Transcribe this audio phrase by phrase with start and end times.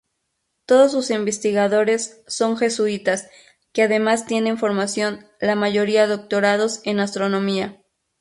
[0.65, 3.29] Todos sus investigadores son jesuitas
[3.71, 7.83] que además tienen formación, la mayoría doctorados, en astronomía.